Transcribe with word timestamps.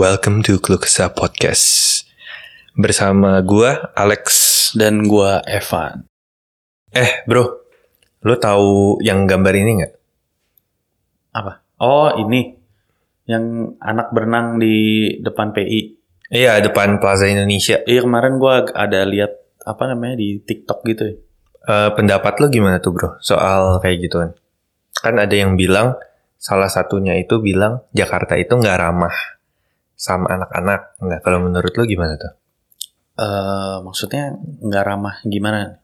Welcome 0.00 0.40
to 0.48 0.56
Klukesa 0.64 1.12
Podcast. 1.12 2.08
Bersama 2.72 3.36
gua 3.44 3.92
Alex. 3.92 4.32
dan 4.72 5.04
gua 5.04 5.44
Evan. 5.44 6.08
Eh, 6.88 7.20
bro, 7.28 7.68
lo 8.24 8.34
tahu 8.40 8.96
yang 9.04 9.28
gambar 9.28 9.52
ini 9.60 9.70
nggak? 9.76 9.92
Apa? 11.36 11.52
Oh, 11.84 12.16
ini 12.16 12.48
yang 13.28 13.76
anak 13.76 14.08
berenang 14.16 14.56
di 14.56 15.20
depan 15.20 15.52
PI. 15.52 15.80
Iya, 16.32 16.64
depan 16.64 16.96
Plaza 16.96 17.28
Indonesia. 17.28 17.84
Iya, 17.84 18.00
kemarin 18.00 18.40
gua 18.40 18.72
ada 18.72 19.04
lihat 19.04 19.36
apa 19.68 19.84
namanya 19.84 20.16
di 20.16 20.40
TikTok 20.40 20.80
gitu 20.88 21.02
ya. 21.12 21.14
Eh, 21.68 21.90
pendapat 21.92 22.40
lo 22.40 22.48
gimana 22.48 22.80
tuh, 22.80 22.96
bro? 22.96 23.20
Soal 23.20 23.84
kayak 23.84 24.00
gituan. 24.00 24.32
Kan 24.96 25.20
ada 25.20 25.36
yang 25.36 25.60
bilang 25.60 26.00
salah 26.40 26.72
satunya 26.72 27.20
itu 27.20 27.36
bilang 27.44 27.84
Jakarta 27.92 28.40
itu 28.40 28.56
nggak 28.56 28.80
ramah 28.80 29.39
sama 30.00 30.32
anak-anak. 30.32 30.96
Nah, 31.04 31.18
kalau 31.20 31.44
menurut 31.44 31.76
lo 31.76 31.84
gimana 31.84 32.16
tuh? 32.16 32.32
Eh, 33.20 33.76
maksudnya 33.84 34.32
nggak 34.64 34.84
ramah 34.88 35.20
gimana? 35.28 35.76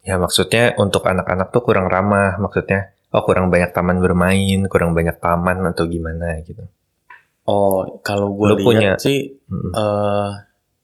Ya 0.00 0.16
maksudnya 0.16 0.72
untuk 0.80 1.04
anak-anak 1.04 1.52
tuh 1.52 1.60
kurang 1.60 1.92
ramah, 1.92 2.40
maksudnya 2.40 2.96
oh 3.12 3.20
kurang 3.20 3.52
banyak 3.52 3.68
taman 3.76 4.00
bermain, 4.00 4.64
kurang 4.64 4.96
banyak 4.96 5.20
taman 5.20 5.60
atau 5.68 5.84
gimana 5.84 6.40
gitu. 6.40 6.64
Oh, 7.44 8.00
kalau 8.00 8.32
Lu 8.32 8.56
lihat 8.56 8.64
punya- 8.64 8.96
sih 8.96 9.36
Mm-mm. 9.44 9.76
eh 9.76 10.30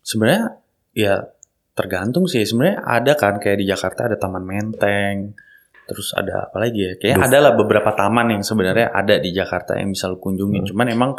sebenarnya 0.04 0.60
ya 0.92 1.14
tergantung 1.72 2.28
sih. 2.28 2.44
Sebenarnya 2.44 2.84
ada 2.84 3.16
kan 3.16 3.40
kayak 3.40 3.56
di 3.56 3.66
Jakarta 3.68 4.04
ada 4.12 4.20
Taman 4.20 4.44
Menteng. 4.44 5.32
Terus 5.86 6.10
ada 6.12 6.50
apa 6.50 6.58
lagi 6.58 6.82
ya? 6.82 6.92
Kayaknya 6.98 7.16
Duh. 7.22 7.26
ada 7.30 7.38
lah 7.40 7.52
beberapa 7.54 7.90
taman 7.94 8.34
yang 8.34 8.42
sebenarnya 8.42 8.90
ada 8.90 9.22
di 9.22 9.30
Jakarta 9.30 9.78
yang 9.78 9.94
bisa 9.94 10.10
lu 10.10 10.18
kunjungin. 10.18 10.66
Hmm. 10.66 10.68
Cuman 10.74 10.86
emang 10.90 11.12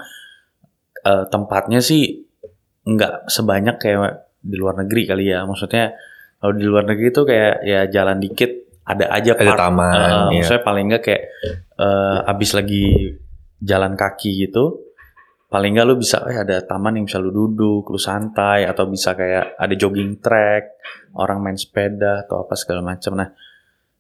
eh, 1.07 1.23
tempatnya 1.31 1.79
sih 1.79 2.27
nggak 2.83 3.31
sebanyak 3.31 3.75
kayak 3.79 4.27
di 4.43 4.55
luar 4.59 4.75
negeri 4.83 5.07
kali 5.07 5.31
ya. 5.31 5.47
Maksudnya 5.47 5.95
kalau 6.37 6.53
di 6.53 6.65
luar 6.67 6.83
negeri 6.83 7.07
tuh 7.09 7.25
kayak 7.25 7.55
ya 7.63 7.81
jalan 7.87 8.19
dikit 8.19 8.51
ada 8.87 9.11
aja 9.11 9.35
Ada 9.35 9.43
park. 9.51 9.59
taman, 9.59 9.95
Eh, 9.95 10.07
iya. 10.07 10.15
Maksudnya 10.43 10.63
paling 10.63 10.85
nggak 10.87 11.03
kayak 11.03 11.23
eh, 11.75 12.31
abis 12.31 12.51
lagi 12.55 12.83
jalan 13.59 13.93
kaki 13.95 14.47
gitu. 14.47 14.83
Paling 15.47 15.75
nggak 15.75 15.87
lu 15.87 15.95
bisa 15.95 16.23
eh, 16.27 16.39
ada 16.43 16.59
taman 16.63 16.99
yang 16.99 17.05
bisa 17.07 17.19
lu 17.19 17.31
duduk, 17.31 17.87
lu 17.87 17.99
santai 17.99 18.67
atau 18.67 18.87
bisa 18.87 19.15
kayak 19.15 19.55
ada 19.55 19.73
jogging 19.75 20.19
track, 20.19 20.79
orang 21.15 21.39
main 21.39 21.55
sepeda 21.59 22.27
atau 22.27 22.43
apa 22.43 22.55
segala 22.55 22.83
macam. 22.83 23.15
Nah, 23.15 23.31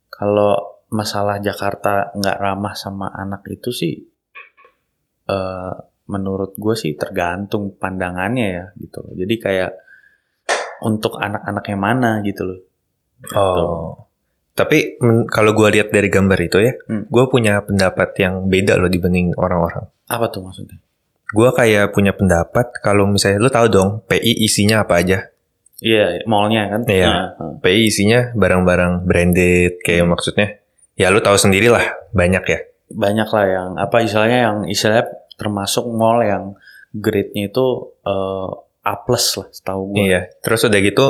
kalau 0.07 0.55
masalah 0.87 1.39
Jakarta 1.39 2.15
nggak 2.15 2.37
ramah 2.39 2.71
sama 2.75 3.11
anak 3.11 3.43
itu 3.51 3.75
sih 3.75 3.95
eh 5.27 5.73
menurut 6.07 6.55
gue 6.55 6.75
sih 6.75 6.95
tergantung 6.95 7.75
pandangannya 7.75 8.47
ya 8.47 8.65
gitu 8.79 9.03
loh. 9.03 9.13
Jadi 9.15 9.35
kayak 9.39 9.71
untuk 10.81 11.17
anak-anak 11.17 11.65
yang 11.67 11.81
mana 11.81 12.11
gitu 12.23 12.41
loh. 12.47 12.59
Oh. 13.33 14.07
Tapi 14.57 14.97
kalau 15.29 15.53
gua 15.53 15.69
lihat 15.69 15.93
dari 15.93 16.09
gambar 16.09 16.39
itu 16.41 16.57
ya, 16.57 16.73
Hmm. 16.89 17.05
gua 17.13 17.29
punya 17.29 17.61
pendapat 17.61 18.17
yang 18.17 18.49
beda 18.49 18.73
loh 18.81 18.89
dibanding 18.89 19.37
orang-orang. 19.37 19.85
Apa 20.09 20.33
tuh 20.33 20.41
maksudnya? 20.49 20.81
Gua 21.29 21.53
kayak 21.53 21.93
punya 21.93 22.17
pendapat 22.17 22.73
kalau 22.81 23.05
misalnya 23.05 23.37
lu 23.37 23.53
tahu 23.53 23.67
dong 23.69 23.89
PI 24.09 24.33
isinya 24.49 24.81
apa 24.81 24.97
aja. 24.97 25.29
Iya, 25.77 26.25
mallnya 26.25 26.73
kan. 26.73 26.81
Iya. 26.89 27.05
Nah, 27.05 27.25
nah. 27.37 27.53
PI 27.61 27.81
isinya 27.85 28.33
barang-barang 28.33 29.05
branded 29.05 29.77
kayak 29.85 30.09
maksudnya. 30.09 30.57
Ya 30.97 31.13
lu 31.13 31.21
tahu 31.21 31.37
sendiri 31.37 31.69
lah, 31.69 31.85
banyak 32.13 32.45
ya. 32.49 32.59
banyak 32.87 33.27
lah 33.27 33.45
yang 33.51 33.69
apa 33.75 33.99
istilahnya 33.99 34.39
yang 34.47 34.57
istilahnya 34.63 35.11
termasuk 35.37 35.85
mall 35.87 36.25
yang 36.25 36.57
grade-nya 36.91 37.53
itu 37.53 37.65
eh, 38.03 38.49
A 38.87 38.93
plus 39.03 39.35
lah 39.37 39.47
setahu 39.51 39.81
gue. 39.93 40.03
Iya. 40.07 40.21
Terus 40.39 40.67
udah 40.67 40.79
gitu 40.79 41.05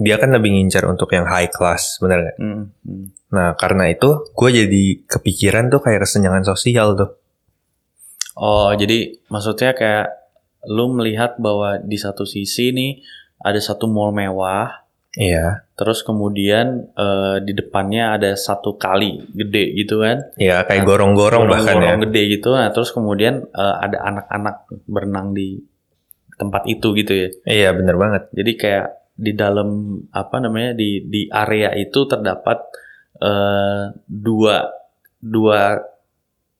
dia 0.00 0.16
kan 0.16 0.32
lebih 0.32 0.56
ngincar 0.56 0.88
untuk 0.88 1.12
yang 1.12 1.28
high 1.28 1.52
class, 1.52 2.00
bener 2.00 2.24
nggak? 2.24 2.36
Hmm, 2.40 2.64
hmm. 2.82 3.04
Nah 3.36 3.52
karena 3.54 3.92
itu 3.92 4.32
gue 4.32 4.50
jadi 4.50 4.82
kepikiran 5.04 5.68
tuh 5.68 5.80
kayak 5.84 6.02
kesenjangan 6.02 6.44
sosial 6.44 6.96
tuh. 6.96 7.10
Oh 8.40 8.72
jadi 8.72 9.20
maksudnya 9.28 9.76
kayak 9.76 10.06
lu 10.68 10.92
melihat 10.92 11.36
bahwa 11.40 11.80
di 11.80 11.96
satu 11.96 12.24
sisi 12.28 12.72
nih 12.72 13.00
ada 13.40 13.60
satu 13.60 13.88
mall 13.88 14.12
mewah, 14.12 14.84
Iya. 15.10 15.66
terus 15.74 16.04
kemudian 16.04 16.92
eh, 16.92 17.36
di 17.42 17.50
depannya 17.50 18.14
ada 18.14 18.36
satu 18.36 18.76
kali 18.76 19.32
gede 19.32 19.74
gitu 19.74 19.98
kan, 19.98 20.28
Iya 20.36 20.62
kayak 20.62 20.86
gorong-gorong 20.86 21.48
bahkan 21.48 21.80
ya. 21.80 21.96
gorong 21.96 22.02
gede 22.06 22.22
gitu. 22.36 22.52
Nah 22.52 22.70
terus 22.70 22.92
kemudian 22.92 23.42
eh, 23.48 23.76
ada 23.80 23.98
anak-anak 24.06 24.56
berenang 24.86 25.32
di 25.32 25.58
tempat 26.36 26.62
itu 26.68 26.94
gitu 26.94 27.12
ya. 27.16 27.28
Iya 27.42 27.68
bener 27.74 27.96
banget. 27.96 28.22
Jadi 28.30 28.52
kayak 28.54 28.86
di 29.16 29.32
dalam 29.34 29.68
apa 30.12 30.36
namanya 30.38 30.72
di 30.72 31.02
di 31.02 31.26
area 31.26 31.72
itu 31.74 32.06
terdapat 32.06 32.60
eh, 33.18 33.82
dua 34.06 34.68
dua 35.18 35.80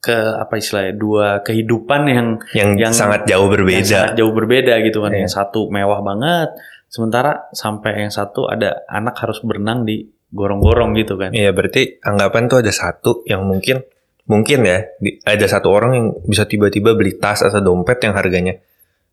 ke 0.00 0.16
apa 0.16 0.56
istilahnya 0.56 0.97
dua 0.97 1.27
kehidupan 1.44 2.00
yang 2.09 2.28
Yang, 2.56 2.71
Yang- 2.81 2.97
sangat 2.97 3.21
jauh 3.28 3.47
yang 3.47 3.53
berbeda. 3.53 3.84
sangat 3.84 4.15
jauh 4.16 4.33
berbeda 4.33 4.75
gitu 4.81 4.99
kan. 5.05 5.12
Iya. 5.12 5.28
Yang 5.28 5.33
satu 5.37 5.69
mewah 5.69 6.00
banget, 6.00 6.49
sementara 6.91 7.49
sampai 7.55 8.03
yang 8.05 8.12
satu 8.12 8.51
ada 8.51 8.83
anak 8.91 9.15
harus 9.23 9.39
berenang 9.47 9.87
di 9.87 10.11
gorong-gorong 10.34 10.99
gitu 10.99 11.15
kan. 11.15 11.31
Iya 11.31 11.55
berarti 11.55 12.03
anggapan 12.03 12.51
tuh 12.51 12.59
ada 12.67 12.73
satu 12.75 13.23
yang 13.27 13.47
mungkin 13.47 13.83
mungkin 14.27 14.67
ya 14.67 14.87
ada 15.27 15.47
satu 15.47 15.71
orang 15.71 15.93
yang 15.95 16.06
bisa 16.27 16.47
tiba-tiba 16.47 16.95
beli 16.95 17.19
tas 17.19 17.43
atau 17.47 17.62
dompet 17.62 17.99
yang 18.03 18.15
harganya 18.19 18.59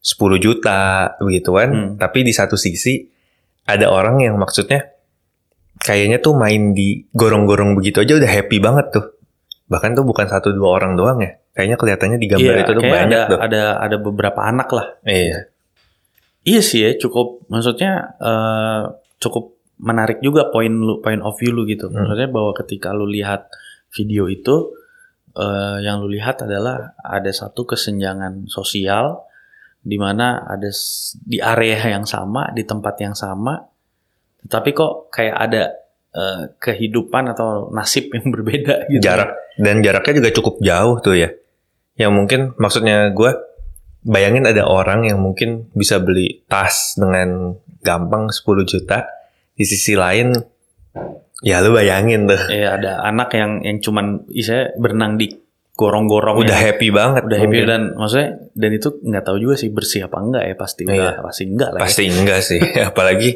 10 0.01 0.17
juta 0.41 1.13
begitu 1.21 1.49
kan. 1.53 1.69
Hmm. 1.69 1.89
Tapi 2.01 2.25
di 2.25 2.33
satu 2.33 2.57
sisi 2.57 3.05
ada 3.69 3.94
orang 3.94 4.25
yang 4.25 4.35
maksudnya 4.41 4.97
kayaknya 5.81 6.17
tuh 6.17 6.33
main 6.33 6.73
di 6.73 7.05
gorong-gorong 7.13 7.77
begitu 7.77 8.01
aja 8.01 8.17
udah 8.17 8.29
happy 8.29 8.57
banget 8.57 8.89
tuh. 8.94 9.05
Bahkan 9.67 9.94
tuh 9.99 10.05
bukan 10.05 10.25
satu 10.25 10.53
dua 10.53 10.81
orang 10.81 10.97
doang 10.97 11.21
ya. 11.21 11.38
Kayaknya 11.53 11.77
kelihatannya 11.81 12.17
di 12.21 12.27
gambar 12.29 12.53
Iya, 12.53 12.61
itu 12.61 12.71
tuh 12.77 12.83
banyak 12.85 13.21
ada, 13.25 13.29
tuh. 13.33 13.39
ada 13.41 13.61
ada 13.81 13.97
beberapa 13.97 14.39
anak 14.45 14.69
lah. 14.69 14.88
Iya. 15.01 15.49
Iya 16.47 16.61
sih 16.63 16.79
ya, 16.79 16.95
cukup 16.95 17.43
maksudnya 17.51 18.15
eh, 18.23 18.83
cukup 19.19 19.59
menarik 19.83 20.23
juga 20.23 20.47
poin 20.47 20.71
lu 20.71 21.03
point 21.03 21.19
of 21.19 21.35
view 21.35 21.51
lu 21.51 21.67
gitu. 21.67 21.91
Hmm. 21.91 22.07
Maksudnya 22.07 22.31
bahwa 22.31 22.55
ketika 22.55 22.95
lu 22.95 23.03
lihat 23.03 23.51
video 23.91 24.31
itu 24.31 24.71
eh, 25.35 25.77
yang 25.83 25.99
lu 25.99 26.07
lihat 26.07 26.47
adalah 26.47 26.95
ada 27.03 27.27
satu 27.35 27.67
kesenjangan 27.67 28.47
sosial 28.47 29.27
di 29.83 29.99
mana 29.99 30.47
ada 30.47 30.71
di 31.19 31.43
area 31.43 31.99
yang 31.99 32.07
sama, 32.07 32.47
di 32.55 32.63
tempat 32.63 32.95
yang 33.03 33.15
sama, 33.15 33.67
tetapi 34.47 34.71
kok 34.71 35.11
kayak 35.11 35.35
ada 35.35 35.63
eh, 36.15 36.43
kehidupan 36.63 37.35
atau 37.35 37.67
nasib 37.75 38.07
yang 38.15 38.31
berbeda 38.35 38.87
gitu. 38.87 39.03
jarak 39.03 39.35
dan 39.59 39.83
jaraknya 39.83 40.23
juga 40.23 40.31
cukup 40.31 40.55
jauh 40.63 40.95
tuh 41.03 41.19
ya. 41.19 41.29
Yang 41.99 42.11
mungkin 42.15 42.39
maksudnya 42.55 43.11
gue 43.11 43.46
bayangin 44.07 44.47
ada 44.47 44.63
orang 44.63 45.03
yang 45.03 45.19
mungkin 45.19 45.68
bisa 45.72 46.00
beli 46.00 46.41
tas 46.47 46.95
dengan 46.95 47.59
gampang 47.84 48.31
10 48.31 48.41
juta. 48.63 49.06
Di 49.53 49.66
sisi 49.66 49.94
lain 49.94 50.31
ya 51.41 51.62
lu 51.62 51.73
bayangin 51.73 52.25
tuh. 52.25 52.40
Eh 52.50 52.66
ada 52.66 53.03
anak 53.03 53.34
yang 53.34 53.62
yang 53.62 53.78
cuman 53.78 54.25
istilahnya 54.29 54.73
berenang 54.78 55.18
di 55.18 55.29
gorong-gorong 55.78 56.41
Udah 56.41 56.57
happy 56.57 56.90
banget. 56.90 57.22
udah 57.29 57.38
happy 57.38 57.50
mungkin. 57.62 57.69
dan 57.69 57.81
maksudnya 57.94 58.29
dan 58.57 58.72
itu 58.73 58.88
nggak 58.97 59.23
tahu 59.23 59.38
juga 59.38 59.56
sih 59.56 59.69
bersih 59.69 60.09
apa 60.09 60.18
enggak 60.18 60.44
ya 60.50 60.56
pasti 60.57 60.81
Iya. 60.89 60.94
udah 60.97 61.22
pasti 61.22 61.44
enggak 61.45 61.69
lah 61.69 61.78
ya. 61.78 61.84
Pasti 61.85 62.03
enggak 62.09 62.39
sih. 62.41 62.59
Apalagi 62.89 63.29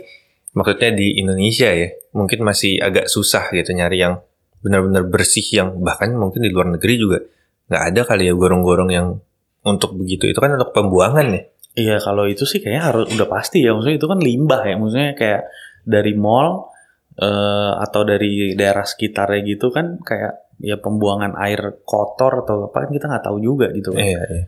maksudnya 0.51 0.89
di 0.89 1.07
Indonesia 1.21 1.69
ya. 1.69 1.89
Mungkin 2.11 2.39
masih 2.41 2.81
agak 2.81 3.05
susah 3.07 3.45
gitu 3.53 3.71
nyari 3.71 4.01
yang 4.01 4.17
benar-benar 4.61 5.05
bersih 5.05 5.45
yang 5.53 5.81
bahkan 5.81 6.13
mungkin 6.13 6.41
di 6.41 6.49
luar 6.49 6.69
negeri 6.69 6.93
juga 6.97 7.17
nggak 7.65 7.83
ada 7.93 8.01
kali 8.05 8.29
ya 8.29 8.33
gorong-gorong 8.33 8.89
yang 8.93 9.07
untuk 9.61 9.93
begitu 9.97 10.25
itu 10.29 10.39
kan 10.41 10.57
untuk 10.57 10.73
pembuangan 10.73 11.27
ya. 11.33 11.41
Iya 11.71 11.95
kalau 12.03 12.27
itu 12.27 12.43
sih 12.43 12.59
kayaknya 12.59 12.83
harus 12.91 13.05
udah 13.15 13.27
pasti 13.31 13.63
ya 13.63 13.71
maksudnya 13.71 13.97
itu 14.01 14.07
kan 14.11 14.19
limbah 14.19 14.61
ya 14.67 14.75
maksudnya 14.75 15.11
kayak 15.15 15.41
dari 15.87 16.13
mall 16.19 16.67
eh, 17.15 17.71
atau 17.79 18.01
dari 18.03 18.57
daerah 18.59 18.83
sekitarnya 18.83 19.39
gitu 19.47 19.71
kan 19.71 20.01
kayak 20.03 20.51
ya 20.61 20.75
pembuangan 20.77 21.33
air 21.41 21.81
kotor 21.87 22.43
atau 22.45 22.67
apa 22.69 22.85
kan 22.85 22.89
kita 22.91 23.05
nggak 23.07 23.25
tahu 23.25 23.37
juga 23.39 23.71
gitu 23.71 23.95
kan. 23.95 24.03
Iya, 24.03 24.21
iya. 24.29 24.43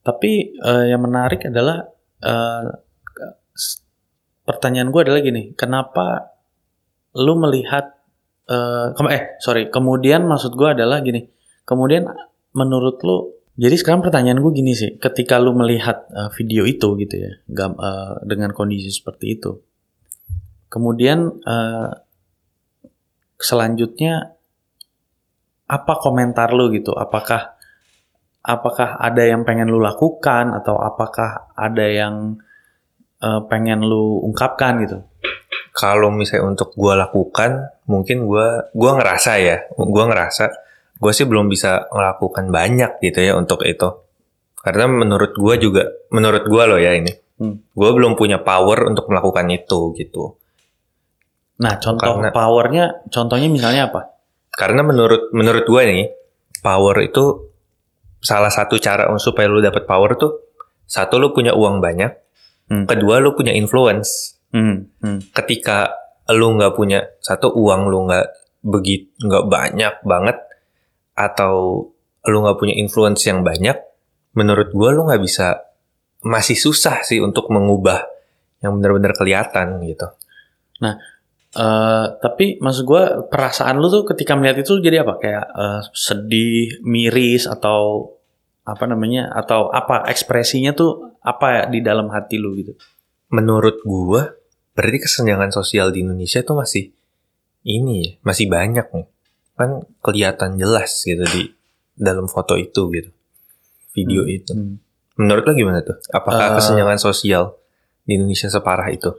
Tapi 0.00 0.56
eh, 0.56 0.84
yang 0.90 1.04
menarik 1.04 1.44
adalah 1.46 1.84
eh, 2.24 2.68
s- 3.52 3.84
pertanyaan 4.42 4.88
gue 4.88 5.00
adalah 5.04 5.20
gini, 5.20 5.52
kenapa 5.54 6.34
lu 7.14 7.36
melihat 7.36 8.00
eh, 8.48 8.86
kem- 8.96 9.12
eh 9.12 9.22
sorry, 9.38 9.68
kemudian 9.68 10.24
maksud 10.24 10.56
gue 10.56 10.68
adalah 10.72 11.04
gini, 11.04 11.28
kemudian 11.68 12.08
menurut 12.56 12.98
lu, 13.04 13.38
jadi 13.60 13.76
sekarang 13.76 14.00
pertanyaan 14.00 14.40
gue 14.40 14.52
gini 14.56 14.72
sih, 14.72 14.96
ketika 14.96 15.36
lu 15.36 15.52
melihat 15.52 16.08
eh, 16.08 16.32
video 16.32 16.64
itu 16.64 16.96
gitu 16.96 17.14
ya, 17.20 17.32
gam- 17.44 17.76
eh, 17.76 18.24
dengan 18.24 18.56
kondisi 18.56 18.88
seperti 18.88 19.36
itu, 19.36 19.60
kemudian 20.72 21.28
eh, 21.44 21.92
selanjutnya 23.36 24.32
apa 25.68 25.92
komentar 26.00 26.56
lu 26.56 26.72
gitu? 26.72 26.96
Apakah 26.96 27.60
apakah 28.40 28.96
ada 28.96 29.28
yang 29.28 29.44
pengen 29.44 29.68
lu 29.68 29.76
lakukan 29.76 30.56
atau 30.56 30.80
apakah 30.80 31.52
ada 31.52 31.84
yang 31.84 32.40
eh, 33.20 33.40
pengen 33.44 33.84
lu 33.84 34.24
ungkapkan 34.24 34.80
gitu? 34.88 35.04
Kalau 35.76 36.08
misalnya 36.08 36.48
untuk 36.56 36.72
gua 36.80 36.96
lakukan, 36.96 37.76
mungkin 37.84 38.24
gua 38.24 38.72
gua 38.72 38.96
ngerasa 38.96 39.32
ya, 39.36 39.56
gua 39.76 40.08
ngerasa 40.08 40.69
gua 41.00 41.10
sih 41.10 41.24
belum 41.24 41.48
bisa 41.48 41.88
melakukan 41.90 42.52
banyak 42.52 43.00
gitu 43.00 43.24
ya 43.24 43.32
untuk 43.34 43.64
itu. 43.64 43.88
Karena 44.60 44.84
menurut 44.86 45.32
gua 45.34 45.56
juga, 45.56 45.88
menurut 46.12 46.44
gua 46.44 46.68
loh 46.68 46.76
ya 46.76 46.92
ini, 46.92 47.08
Hmm. 47.40 47.64
gua 47.72 47.96
belum 47.96 48.14
punya 48.14 48.44
power 48.44 48.84
untuk 48.84 49.08
melakukan 49.08 49.48
itu 49.48 49.96
gitu. 49.96 50.36
Nah, 51.60 51.76
contoh 51.76 52.20
Karena- 52.20 52.32
powernya, 52.32 52.84
contohnya 53.08 53.48
misalnya 53.48 53.88
apa? 53.88 54.16
Karena 54.52 54.84
menurut 54.84 55.32
menurut 55.32 55.64
gua 55.64 55.84
nih, 55.84 56.12
power 56.60 56.96
itu 57.00 57.48
salah 58.20 58.52
satu 58.52 58.76
cara 58.76 59.08
supaya 59.16 59.48
lu 59.48 59.64
dapat 59.64 59.88
power 59.88 60.20
tuh 60.20 60.52
satu 60.84 61.16
lu 61.16 61.32
punya 61.32 61.56
uang 61.56 61.80
banyak, 61.80 62.12
Hmm. 62.68 62.84
kedua 62.84 63.24
lu 63.24 63.32
punya 63.32 63.56
influence. 63.56 64.36
Hmm, 64.52 64.90
hmm, 65.00 65.32
Ketika 65.32 65.94
lu 66.30 66.58
nggak 66.58 66.74
punya 66.76 67.00
satu 67.22 67.48
uang 67.54 67.88
lu 67.88 68.04
nggak 68.04 68.26
begitu 68.60 69.08
nggak 69.24 69.48
banyak 69.48 69.94
banget 70.04 70.36
atau 71.20 71.84
lu 72.24 72.38
nggak 72.40 72.56
punya 72.56 72.74
influence 72.80 73.28
yang 73.28 73.44
banyak, 73.44 73.76
menurut 74.32 74.72
gua 74.72 74.96
lu 74.96 75.04
nggak 75.04 75.20
bisa 75.20 75.60
masih 76.24 76.56
susah 76.56 77.04
sih 77.04 77.20
untuk 77.20 77.52
mengubah 77.52 78.08
yang 78.64 78.80
benar-benar 78.80 79.12
kelihatan 79.12 79.80
gitu. 79.84 80.08
Eh, 81.50 82.06
tapi 82.22 82.62
maksud 82.62 82.86
gue 82.86 83.26
perasaan 83.26 83.82
lu 83.82 83.90
tuh 83.90 84.06
ketika 84.06 84.38
melihat 84.38 84.62
itu 84.62 84.78
jadi 84.78 85.02
apa? 85.02 85.18
Kayak 85.18 85.46
eh, 85.50 85.80
sedih, 85.90 86.78
miris 86.86 87.50
atau 87.50 88.14
apa 88.62 88.86
namanya? 88.86 89.34
Atau 89.34 89.66
apa 89.74 90.06
ekspresinya 90.06 90.70
tuh 90.70 91.18
apa 91.26 91.46
ya 91.50 91.62
di 91.66 91.82
dalam 91.82 92.06
hati 92.14 92.38
lu 92.38 92.54
gitu? 92.54 92.78
Menurut 93.34 93.82
gua 93.82 94.30
berarti 94.78 95.02
kesenjangan 95.02 95.50
sosial 95.50 95.90
di 95.90 96.06
Indonesia 96.06 96.38
tuh 96.46 96.54
masih 96.54 96.94
ini 97.66 97.96
ya, 98.06 98.10
masih 98.22 98.46
banyak 98.46 98.86
nih. 98.86 99.06
Kan 99.60 99.84
kelihatan 100.00 100.56
jelas 100.56 101.04
gitu 101.04 101.20
di 101.28 101.52
dalam 101.92 102.24
foto 102.24 102.56
itu 102.56 102.88
gitu. 102.96 103.10
Video 103.92 104.24
itu. 104.24 104.56
Hmm. 104.56 104.80
Menurut 105.20 105.44
lo 105.44 105.52
gimana 105.52 105.84
tuh? 105.84 106.00
Apakah 106.08 106.56
Eh, 106.56 106.56
kesenjangan 106.56 106.96
sosial 106.96 107.52
di 108.08 108.16
Indonesia 108.16 108.48
separah 108.48 108.88
itu? 108.88 109.12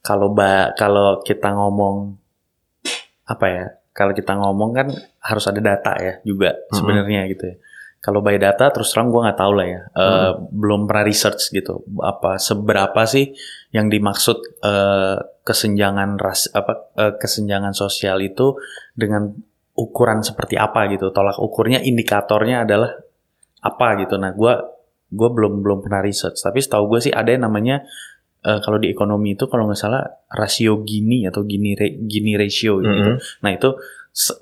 Kalau 0.00 0.32
ba 0.32 0.72
kalau 0.72 1.20
kita 1.20 1.52
ngomong 1.52 2.16
apa 3.28 3.46
ya? 3.52 3.66
Kalau 3.92 4.16
kita 4.16 4.32
ngomong 4.32 4.70
kan 4.72 4.88
harus 5.20 5.44
ada 5.44 5.60
data 5.60 5.92
ya 6.00 6.14
juga 6.24 6.56
sebenarnya 6.72 7.28
gitu 7.28 7.44
ya. 7.52 7.56
Kalau 8.00 8.24
by 8.24 8.40
data 8.40 8.72
terus 8.72 8.96
terang 8.96 9.12
gue 9.12 9.20
nggak 9.20 9.36
tahu 9.36 9.52
lah 9.60 9.66
ya. 9.68 9.80
Eh, 9.92 10.30
Belum 10.56 10.88
pernah 10.88 11.04
research 11.04 11.52
gitu. 11.52 11.84
Apa 12.00 12.40
seberapa 12.40 13.04
sih 13.04 13.36
yang 13.76 13.92
dimaksud 13.92 14.40
eh, 14.64 15.20
kesenjangan 15.44 16.16
ras 16.16 16.48
apa 16.56 16.88
eh, 16.96 17.12
kesenjangan 17.20 17.76
sosial 17.76 18.24
itu 18.24 18.56
dengan 18.96 19.36
ukuran 19.80 20.20
seperti 20.20 20.60
apa 20.60 20.84
gitu. 20.92 21.08
Tolak 21.08 21.40
ukurnya 21.40 21.80
indikatornya 21.80 22.68
adalah 22.68 22.92
apa 23.64 23.86
gitu. 24.04 24.20
Nah, 24.20 24.36
gue 24.36 24.52
gue 25.10 25.28
belum 25.32 25.64
belum 25.64 25.78
pernah 25.80 26.04
research. 26.04 26.38
Tapi 26.44 26.60
setahu 26.60 26.92
gue 26.96 27.00
sih 27.08 27.12
ada 27.16 27.32
yang 27.32 27.48
namanya 27.48 27.80
eh, 28.44 28.60
kalau 28.60 28.76
di 28.76 28.92
ekonomi 28.92 29.34
itu 29.34 29.48
kalau 29.48 29.66
nggak 29.66 29.80
salah 29.80 30.04
rasio 30.30 30.84
Gini 30.84 31.24
atau 31.24 31.42
Gini 31.48 31.72
re- 31.74 31.96
Gini 32.04 32.36
ratio 32.36 32.78
gitu. 32.84 33.16
Mhm. 33.16 33.42
Nah 33.42 33.50
itu 33.56 33.68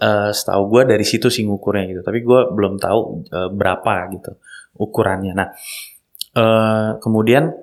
eh, 0.02 0.30
setahu 0.34 0.62
gue 0.74 0.82
dari 0.90 1.06
situ 1.06 1.30
sih 1.30 1.46
ngukurnya 1.46 1.84
gitu. 1.88 2.00
Tapi 2.02 2.18
gue 2.20 2.40
belum 2.52 2.82
tahu 2.82 3.00
eh, 3.30 3.50
berapa 3.54 3.94
gitu 4.18 4.34
ukurannya. 4.76 5.32
Nah 5.38 5.48
eh, 6.36 6.90
kemudian 6.98 7.54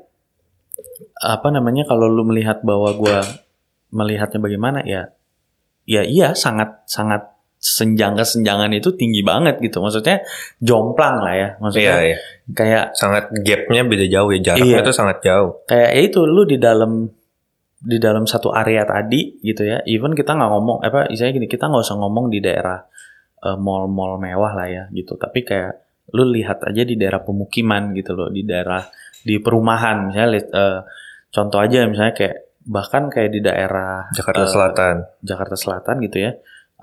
apa 1.22 1.48
namanya 1.52 1.88
kalau 1.88 2.12
lu 2.12 2.28
melihat 2.28 2.60
bahwa 2.66 2.92
gue 2.96 3.20
melihatnya 3.96 4.40
bagaimana 4.42 4.84
ya 4.84 5.16
ya 5.88 6.02
iya 6.04 6.34
sangat 6.36 6.84
sangat 6.90 7.35
senjang 7.66 8.14
kesenjangan 8.14 8.70
itu 8.78 8.94
tinggi 8.94 9.26
banget 9.26 9.58
gitu. 9.58 9.82
Maksudnya 9.82 10.22
jomplang 10.62 11.18
lah 11.26 11.34
ya. 11.34 11.50
Iya, 11.50 11.50
Maksudnya 11.58 11.96
iya. 12.06 12.18
kayak 12.54 12.86
Sangat 12.94 13.34
gapnya 13.42 13.82
beda 13.82 14.06
jauh 14.06 14.30
ya. 14.30 14.40
Jaraknya 14.54 14.78
Iya. 14.82 14.86
tuh 14.86 14.94
sangat 14.94 15.18
jauh. 15.26 15.52
kayak 15.66 15.90
ya 15.98 16.02
itu 16.06 16.20
lu 16.30 16.46
di 16.46 16.62
dalam 16.62 17.10
di 17.86 17.98
dalam 18.02 18.26
satu 18.26 18.50
area 18.50 18.82
tadi 18.82 19.38
gitu 19.42 19.62
ya 19.62 19.78
even 19.86 20.14
kita 20.14 20.34
nggak 20.34 20.50
ngomong 20.50 20.78
apa 20.82 21.06
istilahnya 21.06 21.38
gini 21.38 21.46
kita 21.46 21.70
nggak 21.70 21.86
usah 21.86 21.98
ngomong 22.02 22.34
di 22.34 22.42
daerah 22.42 22.82
eh, 23.42 23.58
mall-mall 23.62 24.18
mewah 24.18 24.58
lah 24.58 24.66
ya 24.66 24.84
gitu 24.90 25.14
tapi 25.18 25.46
kayak 25.46 25.86
lu 26.10 26.26
lihat 26.34 26.66
aja 26.66 26.82
di 26.82 26.98
daerah 26.98 27.22
pemukiman 27.22 27.94
gitu 27.94 28.18
loh 28.18 28.34
di 28.34 28.42
daerah 28.42 28.82
di 29.22 29.38
perumahan 29.38 30.10
misalnya 30.10 30.42
eh, 30.50 30.80
contoh 31.30 31.62
aja 31.62 31.86
misalnya 31.86 32.14
kayak 32.18 32.36
bahkan 32.66 33.06
kayak 33.14 33.30
di 33.30 33.42
daerah 33.46 34.10
Jakarta 34.18 34.42
eh, 34.42 34.50
Selatan. 34.50 34.96
Jakarta 35.22 35.54
Selatan 35.54 35.96
gitu 36.02 36.18
ya 36.26 36.32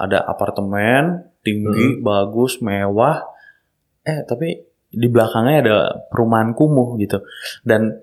ada 0.02 0.18
apartemen 0.20 1.02
tinggi 1.40 1.70
Mm-hmm. 1.94 2.02
bagus 2.02 2.58
mewah 2.58 3.22
eh 4.02 4.22
tapi 4.22 4.58
di 4.88 5.06
belakangnya 5.06 5.56
ada 5.58 5.76
perumahan 6.06 6.52
kumuh 6.52 6.98
gitu 6.98 7.22
dan 7.62 8.02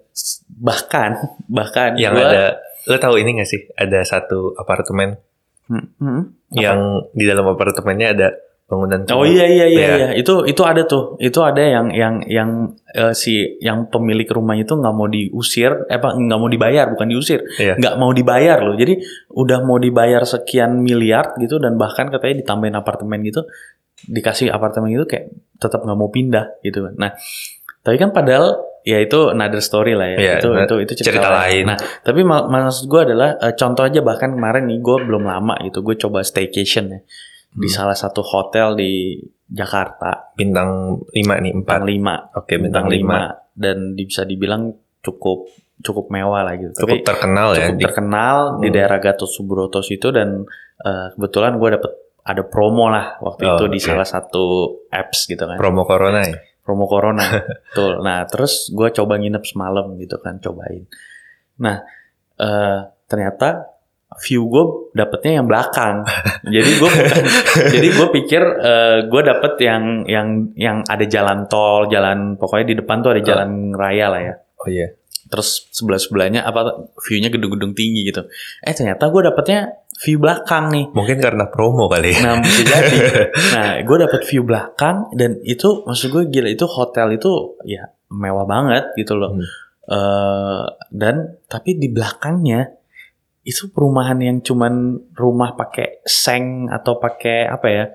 bahkan 0.49 1.19
bahkan 1.51 1.93
Yang 1.93 2.13
gua- 2.15 2.25
ada, 2.25 2.43
lo 2.85 2.97
tahu 2.97 3.15
ini 3.17 3.37
gak 3.37 3.47
sih? 3.47 3.61
Ada 3.73 3.99
satu 4.03 4.55
apartemen 4.55 5.19
Hmm, 5.67 5.85
hmm. 5.93 6.21
yang 6.57 6.79
di 7.11 7.23
dalam 7.23 7.45
apartemennya 7.45 8.07
ada 8.09 8.27
bangunan. 8.69 9.01
Oh 9.09 9.19
kumuh. 9.19 9.27
iya 9.27 9.45
iya 9.45 9.65
iya 9.65 9.81
Iya. 9.81 9.95
iya 9.97 10.07
itu 10.13 10.45
itu 10.45 10.61
ada 10.61 10.85
tuh 10.85 11.17
itu 11.17 11.39
ada 11.39 11.57
yang 11.57 11.89
yang 11.91 12.21
yang 12.23 12.49
eh, 12.87 13.11
si 13.11 13.33
yang 13.57 13.89
pemilik 13.89 14.25
rumahnya 14.25 14.63
itu 14.63 14.73
nggak 14.73 14.93
mau 14.93 15.05
diusir 15.05 15.73
eh 15.85 15.97
apa 15.97 16.13
nggak 16.13 16.37
mau 16.37 16.45
dibayar 16.47 16.85
bukan 16.87 17.07
diusir 17.07 17.41
Iya. 17.55 17.75
nggak 17.75 17.95
mau 17.95 18.11
dibayar 18.11 18.61
loh 18.61 18.73
jadi 18.73 19.01
udah 19.31 19.59
mau 19.61 19.75
dibayar 19.75 20.21
sekian 20.23 20.77
miliar 20.79 21.33
gitu 21.35 21.57
dan 21.57 21.75
bahkan 21.75 22.07
katanya 22.07 22.39
ditambahin 22.39 22.75
apartemen 22.75 23.19
gitu 23.21 23.41
dikasih 24.01 24.47
apartemen 24.47 24.93
itu 24.93 25.03
kayak 25.03 25.27
tetap 25.57 25.81
nggak 25.81 25.97
mau 25.97 26.07
pindah 26.07 26.61
gitu 26.61 26.85
kan 26.85 26.93
nah 26.95 27.11
tapi 27.79 27.97
kan 27.97 28.11
padahal 28.11 28.53
ya 28.81 28.95
itu 28.97 29.27
another 29.27 29.59
story 29.59 29.91
lah 29.91 30.07
ya 30.07 30.17
Iya, 30.17 30.33
itu 30.37 30.49
nah, 30.49 30.63
itu 30.63 30.75
itu 30.79 30.93
cerita, 30.95 31.09
cerita 31.19 31.29
lain. 31.33 31.63
nah 31.65 31.77
tapi 31.99 32.21
ma- 32.21 32.45
maksud 32.45 32.85
gue 32.85 33.01
adalah 33.03 33.35
eh, 33.35 33.51
contoh 33.51 33.81
aja 33.81 33.99
bahkan 33.99 34.31
kemarin 34.31 34.65
nih 34.65 34.77
gue 34.77 34.97
belum 35.01 35.23
lama 35.23 35.57
gitu 35.63 35.81
gue 35.81 35.97
coba 35.97 36.21
staycation 36.21 36.85
ya 36.87 36.99
di 37.51 37.65
Hmm. 37.65 37.75
salah 37.75 37.93
satu 37.93 38.21
hotel 38.21 38.73
di 38.73 39.17
Jakarta 39.45 40.29
Bintang 40.31 41.01
5 41.09 41.35
nih, 41.39 41.53
4. 41.55 41.65
bintang 41.65 41.83
5 41.83 42.13
Oke, 42.35 42.53
bintang 42.55 42.85
5. 42.85 43.17
dan 43.51 43.77
di- 43.93 44.05
bisa 44.05 44.21
dibilang 44.23 44.69
cukup 44.99 45.49
cukup 45.79 46.05
mewah 46.09 46.43
lah 46.43 46.53
gitu 46.53 46.75
Cukup 46.77 46.99
tapi 46.99 47.07
terkenal 47.07 47.47
ya. 47.51 47.65
cukup 47.65 47.75
di- 47.75 47.83
terkenal 47.83 48.35
di 48.57 48.67
Hmm. 48.67 48.75
daerah 48.75 48.97
Gatot 48.99 49.27
Subroto 49.27 49.79
itu 49.81 50.07
dan 50.09 50.43
eh, 50.77 51.07
kebetulan 51.11 51.55
gue 51.55 51.69
dapet 51.73 51.91
ada 52.21 52.39
promo 52.41 52.87
lah 52.87 53.17
waktu 53.17 53.43
Oh, 53.43 53.51
itu 53.57 53.65
di 53.67 53.79
oke. 53.79 53.87
salah 53.89 54.05
satu 54.05 54.43
apps 54.87 55.25
gitu 55.25 55.41
kan 55.41 55.55
promo 55.55 55.83
corona 55.83 56.21
ya. 56.21 56.35
promo 56.61 56.85
corona 56.85 57.19
betul 57.67 57.99
nah 57.99 58.23
terus 58.23 58.69
gue 58.69 58.87
coba 58.89 59.17
nginep 59.17 59.41
semalam 59.41 59.91
gitu 59.95 60.15
kan 60.17 60.37
cobain 60.37 60.85
nah 61.57 61.81
eh, 62.37 62.79
ternyata 63.03 63.78
view 64.25 64.49
gue 64.49 64.63
dapetnya 64.97 65.41
yang 65.41 65.45
belakang 65.45 66.01
jadi 66.41 66.71
gue 66.81 66.91
jadi 67.77 67.87
gue 67.93 68.07
pikir 68.09 68.41
gue 69.05 69.21
dapet 69.21 69.53
yang 69.61 69.83
yang 70.09 70.27
yang 70.57 70.77
ada 70.89 71.05
jalan 71.05 71.45
tol 71.45 71.85
jalan 71.87 72.33
pokoknya 72.35 72.65
di 72.73 72.75
depan 72.81 73.05
tuh 73.05 73.13
ada 73.13 73.21
jalan 73.21 73.71
raya 73.77 74.07
lah 74.09 74.21
ya 74.21 74.35
Oh 74.59 74.67
iya. 74.67 74.91
terus 75.31 75.71
sebelah 75.71 76.01
sebelahnya 76.01 76.41
apa 76.43 76.89
viewnya 77.05 77.31
gedung-gedung 77.31 77.71
tinggi 77.71 78.11
gitu 78.11 78.27
eh 78.65 78.73
ternyata 78.75 79.07
gue 79.07 79.21
dapetnya 79.23 79.71
view 79.99 80.17
belakang 80.19 80.71
nih 80.71 80.85
Mungkin 80.95 81.17
karena 81.19 81.51
promo 81.51 81.91
kali 81.91 82.15
ya. 82.15 82.19
Nah 82.23 82.33
bisa 82.39 82.63
jadi. 82.63 82.97
Nah 83.55 83.69
gue 83.83 83.97
dapet 83.99 84.21
view 84.31 84.47
belakang 84.47 85.11
dan 85.11 85.43
itu 85.43 85.83
maksud 85.83 86.07
gue 86.11 86.23
gila 86.31 86.47
itu 86.47 86.65
hotel 86.71 87.19
itu 87.19 87.59
ya 87.67 87.91
mewah 88.07 88.47
banget 88.47 88.95
gitu 88.95 89.19
loh. 89.19 89.35
Hmm. 89.35 89.43
Eh, 89.89 90.65
dan 90.95 91.35
tapi 91.51 91.75
di 91.75 91.91
belakangnya 91.91 92.78
itu 93.49 93.73
perumahan 93.73 94.21
yang 94.21 94.37
cuman 94.45 95.01
rumah 95.17 95.57
pakai 95.57 96.05
seng 96.05 96.69
atau 96.69 97.01
pakai 97.01 97.49
apa 97.49 97.67
ya 97.67 97.85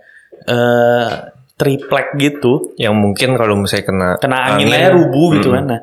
eh 0.51 1.09
triplek 1.55 2.19
gitu 2.19 2.75
Yang 2.75 2.95
mungkin 2.99 3.29
kalau 3.39 3.55
misalnya 3.55 3.85
kena 3.87 4.09
kena 4.19 4.39
angin 4.51 4.67
Angin. 4.75 4.83
aja 4.83 4.91
rubuh 4.99 5.27
gitu 5.39 5.49
Mm-mm. 5.55 5.59
kan. 5.63 5.65
Nah 5.71 5.81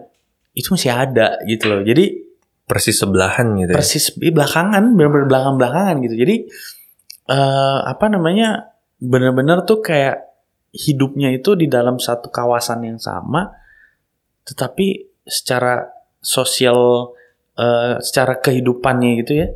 itu 0.51 0.67
masih 0.75 0.91
ada 0.91 1.39
gitu 1.47 1.71
loh. 1.71 1.79
Jadi 1.87 2.05
persis 2.71 2.95
sebelahan 3.03 3.51
gitu 3.59 3.75
ya. 3.75 3.83
persis 3.83 4.15
di 4.15 4.31
belakangan 4.31 4.95
benar-benar 4.95 5.27
belakang 5.27 5.55
belakangan 5.59 5.95
gitu 6.07 6.15
jadi 6.15 6.35
eh 7.27 7.79
apa 7.83 8.07
namanya 8.07 8.71
benar-benar 8.95 9.67
tuh 9.67 9.83
kayak 9.83 10.23
hidupnya 10.71 11.35
itu 11.35 11.59
di 11.59 11.67
dalam 11.67 11.99
satu 11.99 12.31
kawasan 12.31 12.87
yang 12.87 12.95
sama 12.95 13.51
tetapi 14.47 15.19
secara 15.27 15.83
sosial 16.23 17.11
eh 17.53 17.95
secara 17.99 18.37
kehidupannya 18.37 19.11
gitu 19.23 19.33
ya 19.35 19.47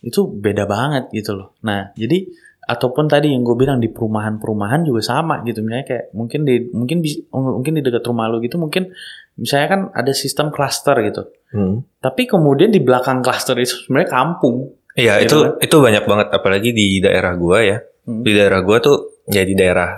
itu 0.00 0.20
beda 0.26 0.64
banget 0.64 1.10
gitu 1.10 1.34
loh 1.34 1.54
nah 1.60 1.90
jadi 1.94 2.26
ataupun 2.68 3.08
tadi 3.08 3.32
yang 3.32 3.40
gue 3.42 3.56
bilang 3.56 3.80
di 3.80 3.88
perumahan-perumahan 3.88 4.84
juga 4.84 5.00
sama 5.00 5.40
gitu 5.42 5.64
misalnya 5.64 5.86
kayak 5.88 6.04
mungkin 6.12 6.44
di 6.44 6.68
mungkin 6.68 7.00
mungkin 7.32 7.72
di 7.74 7.82
dekat 7.82 8.04
rumah 8.04 8.28
lu 8.28 8.38
gitu 8.38 8.60
mungkin 8.60 8.92
misalnya 9.34 9.68
kan 9.68 9.80
ada 9.92 10.12
sistem 10.12 10.50
cluster 10.50 10.94
gitu 11.02 11.24
Hmm. 11.48 11.80
tapi 11.96 12.28
kemudian 12.28 12.68
di 12.68 12.76
belakang 12.76 13.24
cluster 13.24 13.56
itu 13.56 13.72
sebenarnya 13.80 14.12
kampung 14.12 14.68
Iya, 14.92 15.22
Iya 15.22 15.24
itu 15.24 15.36
kan? 15.40 15.50
itu 15.64 15.76
banyak 15.80 16.04
banget 16.04 16.28
apalagi 16.28 16.70
di 16.74 16.98
daerah 16.98 17.32
gua 17.38 17.62
ya. 17.64 17.78
Hmm. 18.04 18.20
Di 18.20 18.36
daerah 18.36 18.60
gua 18.60 18.82
tuh 18.82 19.22
ya 19.30 19.46
di 19.46 19.54
daerah 19.54 19.96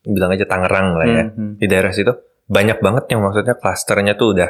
bilang 0.00 0.32
aja 0.32 0.46
Tangerang 0.48 0.96
lah 0.96 1.04
ya. 1.04 1.24
Hmm, 1.28 1.34
hmm. 1.36 1.52
Di 1.60 1.66
daerah 1.68 1.92
situ 1.92 2.08
banyak 2.48 2.80
banget 2.80 3.04
yang 3.12 3.20
maksudnya 3.20 3.58
klasternya 3.58 4.16
tuh 4.16 4.32
udah 4.32 4.48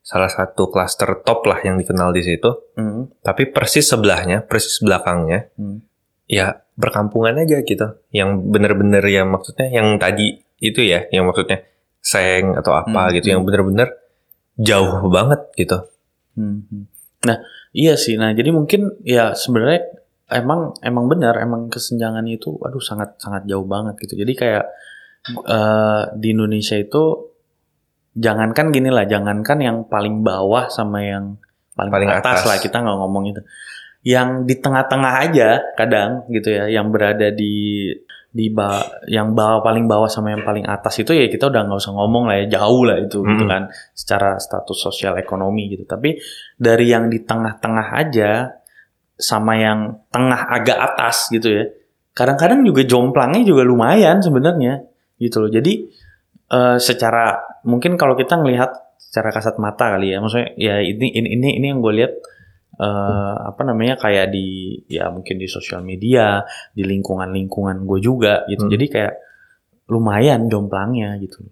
salah 0.00 0.32
satu 0.32 0.72
klaster 0.72 1.20
top 1.22 1.44
lah 1.46 1.60
yang 1.62 1.76
dikenal 1.76 2.10
di 2.10 2.22
situ. 2.24 2.50
Hmm, 2.74 3.12
Tapi 3.20 3.52
persis 3.52 3.86
sebelahnya, 3.86 4.42
persis 4.42 4.80
belakangnya 4.80 5.52
hmm. 5.54 5.78
ya 6.26 6.64
perkampungan 6.74 7.36
aja 7.44 7.60
gitu. 7.62 7.86
Yang 8.10 8.30
bener-bener 8.48 9.04
ya 9.04 9.22
maksudnya 9.28 9.68
yang 9.68 10.00
tadi 10.00 10.40
itu 10.60 10.80
ya, 10.84 11.04
yang 11.12 11.28
maksudnya 11.28 11.64
seng 12.00 12.56
atau 12.56 12.72
apa 12.72 13.12
Hmm, 13.12 13.14
gitu, 13.20 13.32
yang 13.36 13.44
bener-bener 13.44 13.92
jauh 14.56 15.04
banget 15.12 15.40
gitu. 15.56 15.78
Hmm, 16.36 16.64
hmm. 16.68 16.84
Nah, 17.28 17.36
iya 17.76 17.96
sih. 18.00 18.16
Nah, 18.16 18.32
jadi 18.32 18.48
mungkin 18.52 19.04
ya 19.04 19.36
sebenarnya 19.36 19.84
emang 20.32 20.72
emang 20.80 21.04
benar, 21.12 21.36
emang 21.40 21.68
kesenjangan 21.68 22.24
itu, 22.24 22.56
aduh 22.64 22.80
sangat 22.80 23.20
sangat 23.20 23.44
jauh 23.44 23.68
banget 23.68 24.00
gitu. 24.00 24.16
Jadi 24.24 24.32
kayak 24.32 24.64
eh, 25.28 26.02
di 26.16 26.28
Indonesia 26.32 26.80
itu 26.80 27.29
jangankan 28.20 28.68
gini 28.68 28.92
lah, 28.92 29.08
jangankan 29.08 29.58
yang 29.64 29.76
paling 29.88 30.20
bawah 30.20 30.68
sama 30.68 31.00
yang 31.00 31.40
paling, 31.72 31.90
Paling 31.90 32.10
atas, 32.12 32.44
atas. 32.44 32.48
lah 32.48 32.56
kita 32.60 32.76
nggak 32.84 32.98
ngomong 33.00 33.24
itu. 33.32 33.40
Yang 34.04 34.28
di 34.48 34.54
tengah-tengah 34.60 35.14
aja 35.28 35.48
kadang 35.76 36.28
gitu 36.28 36.52
ya, 36.52 36.68
yang 36.68 36.92
berada 36.92 37.32
di 37.32 37.88
di 38.30 38.46
ba 38.46 38.78
yang 39.10 39.34
bawah 39.34 39.58
paling 39.58 39.90
bawah 39.90 40.06
sama 40.06 40.30
yang 40.30 40.46
paling 40.46 40.62
atas 40.62 41.02
itu 41.02 41.10
ya 41.10 41.26
kita 41.26 41.50
udah 41.50 41.66
nggak 41.66 41.82
usah 41.82 41.90
ngomong 41.98 42.30
lah 42.30 42.38
ya 42.38 42.62
jauh 42.62 42.86
lah 42.86 43.02
itu 43.02 43.26
gitu 43.26 43.42
Mm-mm. 43.42 43.50
kan 43.50 43.62
secara 43.90 44.38
status 44.38 44.78
sosial 44.78 45.18
ekonomi 45.18 45.66
gitu 45.66 45.82
tapi 45.82 46.14
dari 46.54 46.94
yang 46.94 47.10
di 47.10 47.26
tengah-tengah 47.26 47.90
aja 47.90 48.54
sama 49.18 49.58
yang 49.58 50.06
tengah 50.14 50.46
agak 50.46 50.78
atas 50.78 51.26
gitu 51.34 51.50
ya 51.50 51.64
kadang-kadang 52.14 52.62
juga 52.62 52.86
jomplangnya 52.86 53.42
juga 53.42 53.66
lumayan 53.66 54.22
sebenarnya 54.22 54.86
gitu 55.18 55.42
loh 55.42 55.50
jadi 55.50 55.90
eh, 56.54 56.78
secara 56.78 57.49
mungkin 57.62 57.96
kalau 57.96 58.14
kita 58.14 58.36
ngelihat 58.36 58.70
secara 58.96 59.30
kasat 59.30 59.56
mata 59.56 59.96
kali 59.96 60.12
ya 60.12 60.20
maksudnya 60.20 60.54
ya 60.54 60.78
ini 60.80 61.10
ini 61.10 61.28
ini, 61.34 61.48
ini 61.58 61.66
yang 61.72 61.80
gue 61.80 61.92
lihat 61.96 62.12
eh, 62.76 63.34
apa 63.50 63.62
namanya 63.64 63.98
kayak 63.98 64.30
di 64.30 64.78
ya 64.86 65.10
mungkin 65.10 65.36
di 65.36 65.44
sosial 65.44 65.82
media 65.82 66.44
di 66.70 66.84
lingkungan-lingkungan 66.84 67.84
gue 67.84 67.98
juga 68.00 68.44
gitu 68.46 68.64
Hmm. 68.64 68.72
jadi 68.72 68.86
kayak 68.86 69.14
lumayan 69.88 70.46
jomplangnya 70.46 71.18
gitu 71.18 71.42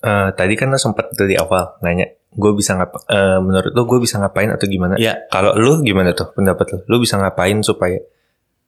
Eh, 0.00 0.28
tadi 0.32 0.56
kan 0.56 0.72
lo 0.72 0.80
sempet 0.80 1.12
dari 1.12 1.36
awal 1.36 1.76
nanya, 1.84 2.08
gue 2.32 2.52
bisa 2.56 2.72
ngapa? 2.72 3.04
eh, 3.04 3.36
menurut 3.36 3.68
lo 3.68 3.84
gue 3.84 4.00
bisa 4.00 4.16
ngapain 4.16 4.48
atau 4.48 4.64
gimana? 4.64 4.96
Iya. 4.96 5.28
Kalau 5.28 5.52
lo 5.52 5.84
gimana 5.84 6.16
tuh 6.16 6.32
pendapat 6.32 6.72
lo? 6.72 6.78
Lo 6.88 6.96
bisa 6.96 7.20
ngapain 7.20 7.60
supaya 7.60 8.00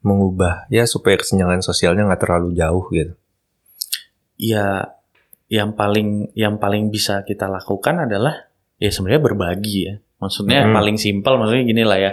mengubah 0.05 0.69
ya 0.69 0.85
supaya 0.85 1.17
kesenjangan 1.17 1.65
sosialnya 1.65 2.05
nggak 2.05 2.21
terlalu 2.21 2.53
jauh 2.53 2.85
gitu? 2.93 3.17
ya 4.37 4.93
yang 5.53 5.77
paling 5.77 6.33
yang 6.33 6.57
paling 6.57 6.89
bisa 6.89 7.21
kita 7.29 7.45
lakukan 7.45 8.09
adalah 8.09 8.49
ya 8.81 8.89
sebenarnya 8.89 9.21
berbagi 9.21 9.77
ya. 9.85 9.95
Maksudnya 10.17 10.65
Hmm. 10.65 10.73
paling 10.73 10.97
simpel 10.97 11.37
maksudnya 11.37 11.65
gini 11.69 11.85
lah 11.85 11.99
ya. 12.01 12.13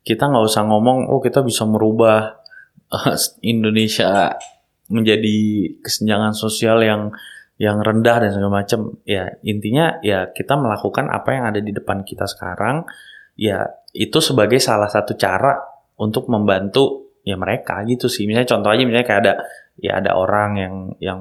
Kita 0.00 0.24
nggak 0.24 0.44
usah 0.48 0.64
ngomong 0.64 1.12
oh 1.12 1.20
kita 1.20 1.44
bisa 1.44 1.68
merubah 1.68 2.40
eh, 2.88 3.16
Indonesia 3.44 4.32
menjadi 4.88 5.36
kesenjangan 5.84 6.32
sosial 6.32 6.80
yang 6.80 7.12
yang 7.60 7.84
rendah 7.84 8.24
dan 8.24 8.30
segala 8.32 8.64
macam. 8.64 8.96
Ya 9.04 9.36
intinya 9.44 10.00
ya 10.00 10.32
kita 10.32 10.56
melakukan 10.56 11.12
apa 11.12 11.28
yang 11.36 11.44
ada 11.52 11.60
di 11.60 11.76
depan 11.76 12.08
kita 12.08 12.24
sekarang. 12.24 12.88
Ya 13.36 13.68
itu 13.92 14.16
sebagai 14.24 14.64
salah 14.64 14.88
satu 14.88 15.12
cara 15.12 15.60
untuk 16.00 16.32
membantu 16.32 17.12
ya 17.20 17.36
mereka 17.36 17.84
gitu 17.84 18.08
sih. 18.08 18.24
Misalnya 18.24 18.48
contoh 18.48 18.72
aja 18.72 18.80
misalnya 18.80 19.04
kayak 19.04 19.20
ada 19.28 19.34
ya 19.76 20.00
ada 20.00 20.16
orang 20.16 20.50
yang 20.56 20.74
yang 21.04 21.20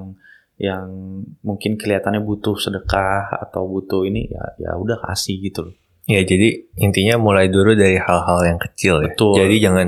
yang 0.58 1.22
mungkin 1.46 1.78
kelihatannya 1.78 2.22
butuh 2.26 2.58
sedekah 2.58 3.30
atau 3.46 3.70
butuh 3.70 4.10
ini 4.10 4.26
ya 4.26 4.44
ya 4.58 4.72
udah 4.74 4.98
kasih 5.06 5.38
gitu 5.38 5.70
loh. 5.70 5.76
Ya 6.10 6.24
jadi 6.26 6.66
intinya 6.82 7.22
mulai 7.22 7.52
dulu 7.52 7.78
dari 7.78 8.00
hal-hal 8.02 8.40
yang 8.48 8.60
kecil 8.60 9.06
ya. 9.06 9.14
Betul. 9.14 9.38
Jadi 9.38 9.56
jangan 9.62 9.88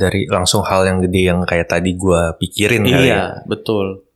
dari 0.00 0.24
langsung 0.30 0.62
hal 0.64 0.86
yang 0.86 0.98
gede 1.04 1.20
yang 1.28 1.42
kayak 1.44 1.68
tadi 1.68 1.98
gue 1.98 2.20
pikirin 2.38 2.86
kali 2.86 3.08
ya. 3.10 3.16
Iya, 3.18 3.24
betul. 3.44 4.06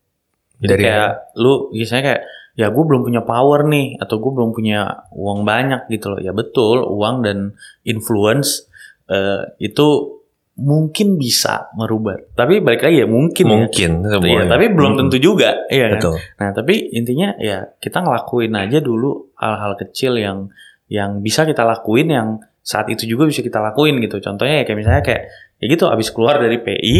Jadi 0.62 0.70
Dari 0.70 0.82
kayak 0.86 1.12
lu 1.36 1.74
misalnya 1.74 2.04
kayak 2.14 2.22
ya 2.54 2.66
gue 2.70 2.84
belum 2.86 3.02
punya 3.04 3.22
power 3.26 3.66
nih 3.66 3.98
atau 3.98 4.16
gue 4.22 4.32
belum 4.32 4.50
punya 4.54 5.10
uang 5.10 5.42
banyak 5.42 5.90
gitu 5.90 6.14
loh. 6.14 6.20
Ya 6.22 6.30
betul, 6.30 6.86
uang 6.86 7.26
dan 7.26 7.58
influence 7.82 8.70
eh, 9.10 9.48
itu 9.58 10.22
mungkin 10.54 11.18
bisa 11.18 11.68
merubah. 11.74 12.14
Tapi 12.32 12.62
balik 12.62 12.86
lagi 12.86 13.02
ya 13.02 13.08
mungkin, 13.10 13.44
ya. 13.44 13.52
mungkin 13.58 13.90
Iya, 14.00 14.10
semuanya. 14.14 14.46
tapi 14.46 14.64
belum 14.70 14.92
tentu 14.94 15.16
juga, 15.18 15.66
iya 15.66 15.90
kan? 15.90 15.98
Betul. 15.98 16.16
Nah, 16.38 16.50
tapi 16.54 16.74
intinya 16.94 17.34
ya 17.42 17.74
kita 17.78 17.98
ngelakuin 18.00 18.54
aja 18.54 18.78
dulu 18.78 19.34
hal-hal 19.34 19.74
kecil 19.74 20.14
yang 20.14 20.48
yang 20.86 21.18
bisa 21.18 21.42
kita 21.42 21.66
lakuin 21.66 22.06
yang 22.06 22.28
saat 22.62 22.86
itu 22.86 23.04
juga 23.04 23.26
bisa 23.26 23.42
kita 23.42 23.58
lakuin 23.58 23.98
gitu. 23.98 24.22
Contohnya 24.22 24.62
ya 24.62 24.64
kayak 24.64 24.78
misalnya 24.78 25.02
kayak 25.02 25.22
ya 25.58 25.64
gitu 25.66 25.90
abis 25.90 26.14
keluar 26.14 26.38
dari 26.38 26.56
PI 26.58 26.96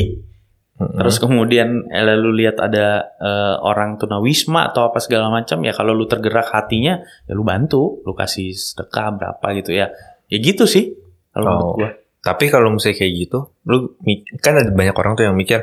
Mm-mm. 0.74 0.98
terus 0.98 1.22
kemudian 1.22 1.86
eh, 1.86 2.02
lalu 2.02 2.42
lihat 2.42 2.58
ada 2.58 3.14
eh, 3.14 3.56
orang 3.62 3.94
tunawisma 3.94 4.74
atau 4.74 4.90
apa 4.90 4.98
segala 4.98 5.30
macam 5.30 5.62
ya 5.62 5.70
kalau 5.70 5.94
lu 5.94 6.10
tergerak 6.10 6.50
hatinya 6.50 6.98
ya 7.24 7.32
lu 7.32 7.46
bantu, 7.46 8.02
lu 8.02 8.10
kasih 8.12 8.50
sedekah 8.50 9.14
berapa 9.14 9.46
gitu 9.54 9.70
ya. 9.70 9.94
Ya 10.26 10.38
gitu 10.42 10.66
sih 10.66 10.98
kalau 11.30 11.46
menurut 11.46 11.70
Oh. 11.70 11.74
gua. 11.78 11.90
Tapi 12.24 12.48
kalau 12.48 12.72
misalnya 12.72 13.04
kayak 13.04 13.12
gitu, 13.20 13.38
lu 13.68 13.92
kan 14.40 14.56
ada 14.56 14.72
banyak 14.72 14.96
orang 14.96 15.12
tuh 15.12 15.28
yang 15.28 15.36
mikir, 15.36 15.60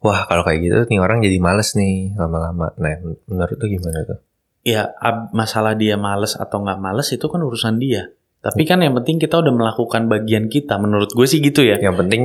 wah 0.00 0.24
kalau 0.24 0.40
kayak 0.40 0.64
gitu 0.64 0.76
nih 0.88 0.98
orang 0.98 1.20
jadi 1.20 1.36
males 1.36 1.76
nih 1.76 2.16
lama-lama. 2.16 2.72
Nah, 2.80 2.96
menurut 3.28 3.56
lu 3.60 3.66
gimana 3.68 4.00
tuh? 4.08 4.18
Ya 4.64 4.88
masalah 5.36 5.76
dia 5.76 6.00
males 6.00 6.32
atau 6.32 6.64
nggak 6.64 6.80
males 6.80 7.12
itu 7.12 7.26
kan 7.28 7.44
urusan 7.44 7.76
dia. 7.76 8.08
Tapi 8.42 8.64
kan 8.64 8.80
yang 8.80 8.96
penting 8.96 9.20
kita 9.20 9.38
udah 9.38 9.52
melakukan 9.52 10.08
bagian 10.08 10.48
kita. 10.48 10.80
Menurut 10.80 11.12
gue 11.12 11.26
sih 11.28 11.38
gitu 11.44 11.62
ya. 11.62 11.76
Yang 11.78 11.96
penting 12.00 12.22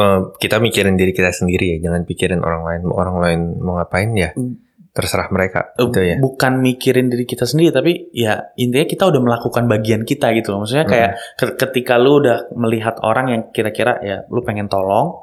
eh, 0.00 0.20
kita 0.40 0.56
mikirin 0.58 0.96
diri 0.96 1.12
kita 1.12 1.30
sendiri 1.30 1.76
ya, 1.78 1.90
jangan 1.90 2.02
pikirin 2.08 2.40
orang 2.40 2.62
lain. 2.66 2.80
Orang 2.88 3.16
lain 3.20 3.40
mau 3.62 3.78
ngapain 3.78 4.10
ya, 4.16 4.32
Hmm. 4.34 4.58
Terserah 4.94 5.26
mereka. 5.28 5.74
Eh, 5.74 5.84
Gitu 5.84 6.00
ya. 6.00 6.16
bukan 6.16 6.62
mikirin 6.62 7.10
diri 7.10 7.26
kita 7.26 7.44
sendiri 7.44 7.74
tapi 7.74 8.14
ya 8.14 8.54
intinya 8.54 8.86
kita 8.86 9.10
udah 9.10 9.20
melakukan 9.20 9.66
bagian 9.66 10.06
kita 10.06 10.30
gitu 10.32 10.54
loh 10.54 10.62
maksudnya 10.62 10.86
kayak 10.86 11.10
ke- 11.34 11.54
ketika 11.58 11.98
lu 11.98 12.22
udah 12.22 12.46
melihat 12.54 13.02
orang 13.02 13.26
yang 13.28 13.42
kira-kira 13.50 13.98
ya 14.00 14.22
lu 14.30 14.40
pengen 14.40 14.70
tolong 14.70 15.18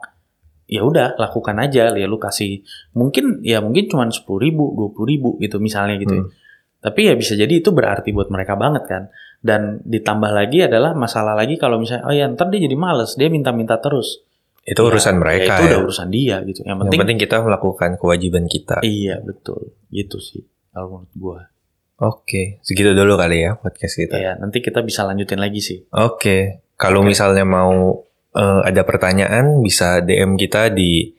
ya 0.67 0.83
udah 0.83 1.15
lakukan 1.15 1.55
aja 1.57 1.91
ya 1.91 2.03
lu 2.03 2.15
kasih 2.15 2.63
mungkin 2.93 3.39
ya 3.41 3.59
mungkin 3.59 3.87
cuma 3.87 4.07
sepuluh 4.07 4.43
ribu 4.43 4.71
dua 4.71 4.89
puluh 4.91 5.07
ribu 5.07 5.29
gitu 5.39 5.59
misalnya 5.59 5.95
gitu 5.95 6.15
ya. 6.15 6.23
Hmm. 6.23 6.31
tapi 6.79 6.99
ya 7.07 7.13
bisa 7.15 7.35
jadi 7.35 7.51
itu 7.51 7.71
berarti 7.71 8.11
buat 8.11 8.27
mereka 8.27 8.55
banget 8.55 8.83
kan 8.87 9.03
dan 9.39 9.79
ditambah 9.83 10.31
lagi 10.31 10.67
adalah 10.67 10.91
masalah 10.93 11.33
lagi 11.33 11.55
kalau 11.55 11.75
misalnya 11.75 12.03
oh 12.07 12.13
ya 12.13 12.27
ntar 12.27 12.51
dia 12.51 12.63
jadi 12.63 12.75
males 12.75 13.15
dia 13.15 13.27
minta-minta 13.27 13.79
terus 13.79 14.19
Itu 14.61 14.79
Ya, 14.79 14.87
urusan 14.87 15.13
ya 15.13 15.17
mereka 15.17 15.51
itu 15.51 15.63
ya. 15.63 15.67
udah 15.67 15.79
urusan 15.81 16.07
dia 16.07 16.35
gitu 16.43 16.59
yang 16.61 16.67
Yang 16.67 16.77
penting, 16.85 16.99
penting 17.01 17.17
kita 17.19 17.35
melakukan 17.39 17.89
kewajiban 17.97 18.45
kita. 18.45 18.75
iya 18.81 19.17
betul 19.19 19.73
gitu 19.89 20.17
sih 20.17 20.45
kalau 20.69 21.01
menurut 21.01 21.11
gua 21.15 21.39
Oke, 21.97 22.57
segitu 22.61 22.91
dulu 22.91 23.13
kali 23.13 23.41
ya 23.41 23.55
podcast 23.55 23.95
kita. 23.95 24.15
ya 24.15 24.31
nanti 24.35 24.57
kita 24.57 24.81
bisa 24.81 25.03
lanjutin 25.03 25.37
lagi 25.37 25.59
sih 25.59 25.85
Oke, 25.91 26.61
kalau 26.73 27.01
Oke. 27.01 27.07
misalnya 27.09 27.41
mau 27.41 28.05
eh, 28.31 28.59
ada 28.63 28.81
pertanyaan 28.81 29.59
bisa 29.59 29.99
DM 29.99 30.35
kita 30.35 30.69
di 30.69 31.15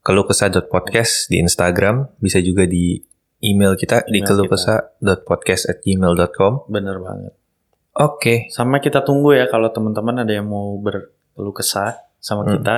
kelukesah.podcast 0.00 1.28
di 1.28 1.36
Instagram, 1.38 2.06
bisa 2.16 2.38
juga 2.38 2.64
di 2.64 2.96
email 3.40 3.74
kita 3.74 4.02
di 4.04 4.18
Email 4.18 4.28
kelukesah.podcast@gmail.com. 4.28 6.52
Bener 6.66 6.96
banget. 6.98 7.32
Oke, 7.92 8.44
Sama 8.48 8.78
kita 8.78 9.00
tunggu 9.00 9.32
ya 9.32 9.46
kalau 9.46 9.68
teman-teman 9.68 10.18
ada 10.18 10.30
yang 10.30 10.44
mau 10.44 10.74
berkeluh 10.74 11.52
kesah 11.52 11.94
sama 12.20 12.44
Hmm. 12.44 12.60
kita, 12.60 12.76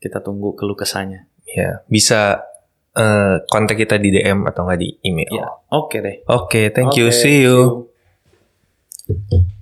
kita 0.00 0.18
tunggu 0.20 0.56
keluh 0.56 0.74
kesahnya. 0.74 1.28
ya 1.48 1.80
bisa 1.88 2.44
eh, 2.92 3.40
kontak 3.48 3.78
kita 3.78 3.96
di 3.96 4.10
DM 4.10 4.44
atau 4.44 4.66
nggak 4.66 4.80
di 4.80 4.88
email. 5.00 5.30
Ya, 5.32 5.48
oke 5.70 5.96
deh. 6.02 6.16
Oke, 6.26 6.74
thank 6.74 6.98
you, 6.98 7.08
Oke, 7.08 7.14
see 7.14 7.40
you. 7.46 7.56
see 9.06 9.14
you. 9.32 9.57